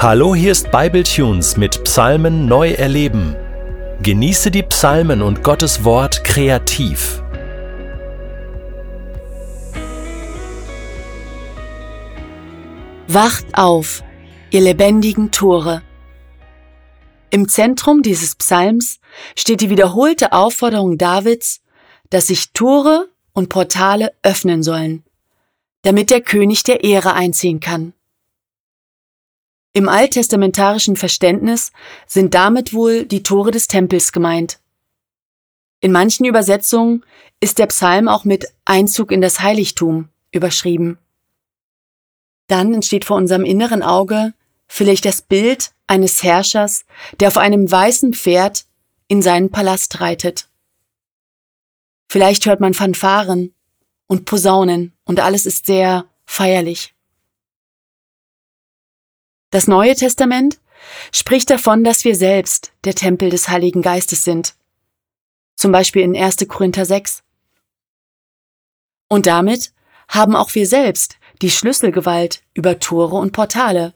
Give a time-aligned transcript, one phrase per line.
[0.00, 3.34] Hallo, hier ist Bibletunes mit Psalmen neu erleben.
[4.00, 7.20] Genieße die Psalmen und Gottes Wort kreativ.
[13.08, 14.04] Wacht auf,
[14.52, 15.82] ihr lebendigen Tore.
[17.30, 19.00] Im Zentrum dieses Psalms
[19.34, 21.60] steht die wiederholte Aufforderung Davids,
[22.10, 25.02] dass sich Tore und Portale öffnen sollen,
[25.82, 27.94] damit der König der Ehre einziehen kann.
[29.78, 31.70] Im alttestamentarischen Verständnis
[32.04, 34.58] sind damit wohl die Tore des Tempels gemeint.
[35.80, 37.04] In manchen Übersetzungen
[37.38, 40.98] ist der Psalm auch mit Einzug in das Heiligtum überschrieben.
[42.48, 44.34] Dann entsteht vor unserem inneren Auge
[44.66, 46.84] vielleicht das Bild eines Herrschers,
[47.20, 48.66] der auf einem weißen Pferd
[49.06, 50.48] in seinen Palast reitet.
[52.10, 53.54] Vielleicht hört man Fanfaren
[54.08, 56.96] und Posaunen und alles ist sehr feierlich.
[59.50, 60.60] Das Neue Testament
[61.12, 64.54] spricht davon, dass wir selbst der Tempel des Heiligen Geistes sind.
[65.56, 66.36] Zum Beispiel in 1.
[66.48, 67.22] Korinther 6.
[69.08, 69.72] Und damit
[70.08, 73.94] haben auch wir selbst die Schlüsselgewalt über Tore und Portale.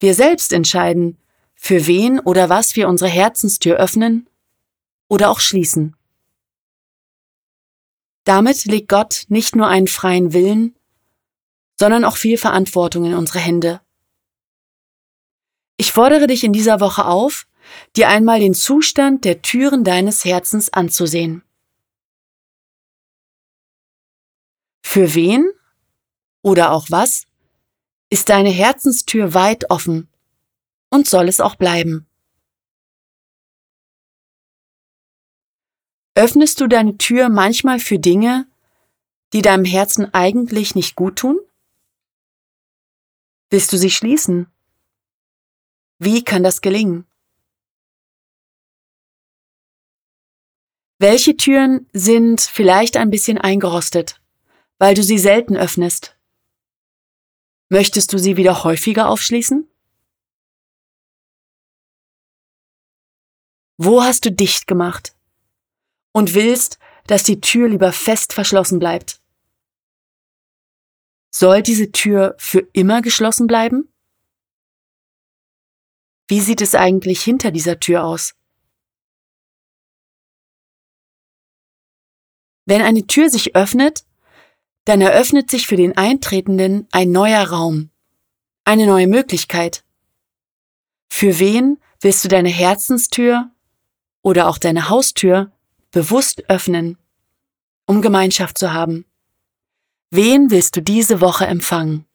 [0.00, 1.18] Wir selbst entscheiden,
[1.54, 4.28] für wen oder was wir unsere Herzenstür öffnen
[5.08, 5.94] oder auch schließen.
[8.24, 10.74] Damit legt Gott nicht nur einen freien Willen,
[11.78, 13.80] sondern auch viel Verantwortung in unsere Hände.
[15.76, 17.46] Ich fordere dich in dieser Woche auf,
[17.96, 21.42] dir einmal den Zustand der Türen deines Herzens anzusehen.
[24.84, 25.50] Für wen
[26.42, 27.26] oder auch was
[28.10, 30.08] ist deine Herzenstür weit offen
[30.90, 32.06] und soll es auch bleiben.
[36.14, 38.46] Öffnest du deine Tür manchmal für Dinge,
[39.32, 41.40] die deinem Herzen eigentlich nicht gut tun?
[43.48, 44.46] Willst du sie schließen?
[45.98, 47.06] Wie kann das gelingen?
[50.98, 54.20] Welche Türen sind vielleicht ein bisschen eingerostet,
[54.78, 56.16] weil du sie selten öffnest?
[57.68, 59.68] Möchtest du sie wieder häufiger aufschließen?
[63.78, 65.16] Wo hast du dicht gemacht
[66.12, 69.20] und willst, dass die Tür lieber fest verschlossen bleibt?
[71.34, 73.91] Soll diese Tür für immer geschlossen bleiben?
[76.32, 78.34] Wie sieht es eigentlich hinter dieser Tür aus?
[82.64, 84.06] Wenn eine Tür sich öffnet,
[84.86, 87.90] dann eröffnet sich für den Eintretenden ein neuer Raum,
[88.64, 89.84] eine neue Möglichkeit.
[91.10, 93.50] Für wen willst du deine Herzenstür
[94.22, 95.52] oder auch deine Haustür
[95.90, 96.96] bewusst öffnen,
[97.84, 99.04] um Gemeinschaft zu haben?
[100.08, 102.06] Wen willst du diese Woche empfangen?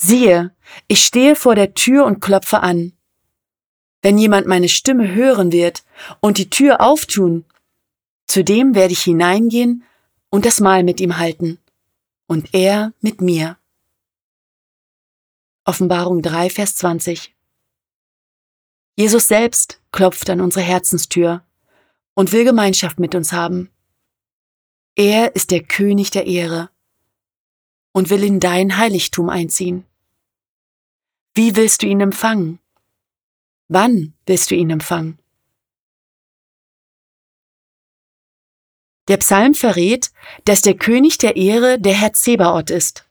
[0.00, 0.54] Siehe,
[0.86, 2.92] ich stehe vor der Tür und klopfe an.
[4.00, 5.84] Wenn jemand meine Stimme hören wird
[6.20, 7.44] und die Tür auftun,
[8.26, 9.82] zu dem werde ich hineingehen
[10.30, 11.58] und das Mahl mit ihm halten,
[12.28, 13.58] und er mit mir.
[15.64, 17.34] Offenbarung 3, Vers 20.
[18.96, 21.42] Jesus selbst klopft an unsere Herzenstür
[22.14, 23.70] und will Gemeinschaft mit uns haben.
[24.94, 26.70] Er ist der König der Ehre
[27.92, 29.84] und will in dein Heiligtum einziehen.
[31.38, 32.58] Wie willst du ihn empfangen?
[33.68, 35.20] Wann willst du ihn empfangen?
[39.06, 40.10] Der Psalm verrät,
[40.46, 43.06] dass der König der Ehre der Herr Zebaoth ist.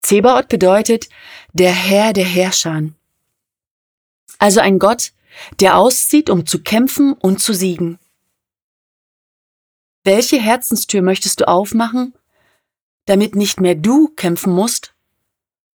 [0.00, 1.10] Zebaoth bedeutet
[1.52, 2.88] der Herr der Herrscher.
[4.38, 5.12] Also ein Gott,
[5.60, 7.98] der auszieht, um zu kämpfen und zu siegen.
[10.02, 12.14] Welche Herzenstür möchtest du aufmachen,
[13.04, 14.94] damit nicht mehr du kämpfen musst,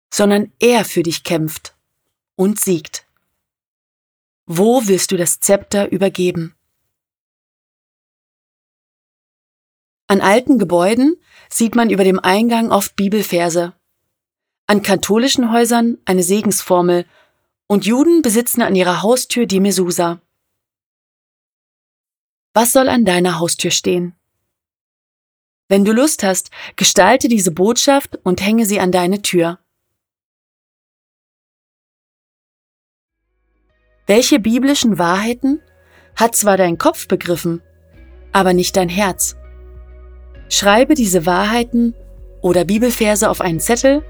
[0.10, 1.76] sondern er für dich kämpft
[2.36, 3.06] und siegt.
[4.46, 6.56] Wo willst du das Zepter übergeben?
[10.08, 11.18] An alten Gebäuden
[11.50, 13.74] sieht man über dem Eingang oft Bibelverse.
[14.66, 17.06] An katholischen Häusern eine Segensformel
[17.68, 20.20] und Juden besitzen an ihrer Haustür die Mesusa.
[22.54, 24.16] Was soll an deiner Haustür stehen?
[25.68, 29.60] Wenn du Lust hast, gestalte diese Botschaft und hänge sie an deine Tür.
[34.10, 35.62] Welche biblischen Wahrheiten
[36.16, 37.62] hat zwar dein Kopf begriffen,
[38.32, 39.36] aber nicht dein Herz?
[40.50, 41.94] Schreibe diese Wahrheiten
[42.42, 44.02] oder Bibelverse auf einen Zettel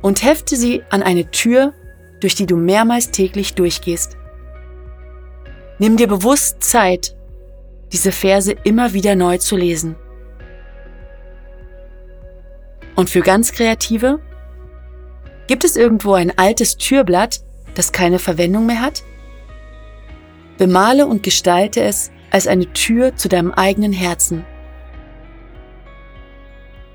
[0.00, 1.74] und hefte sie an eine Tür,
[2.20, 4.16] durch die du mehrmals täglich durchgehst.
[5.78, 7.14] Nimm dir bewusst Zeit,
[7.92, 9.96] diese Verse immer wieder neu zu lesen.
[12.96, 14.18] Und für ganz Kreative,
[15.46, 17.40] Gibt es irgendwo ein altes Türblatt,
[17.74, 19.02] das keine Verwendung mehr hat?
[20.62, 24.44] Bemale und gestalte es als eine Tür zu deinem eigenen Herzen.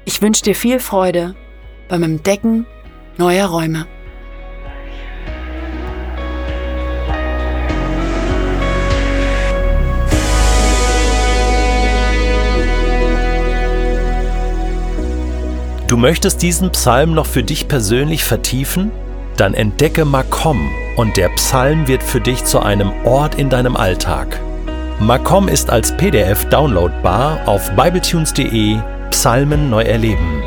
[0.06, 1.36] Ich wünsche dir viel Freude
[1.90, 2.66] beim Entdecken
[3.18, 3.86] neuer Räume.
[15.88, 18.92] Du möchtest diesen Psalm noch für dich persönlich vertiefen?
[19.36, 24.42] Dann entdecke Makom und der Psalm wird für dich zu einem Ort in deinem Alltag.
[25.00, 28.78] Makom ist als PDF downloadbar auf bibletunes.de
[29.12, 30.42] Psalmen neu erleben.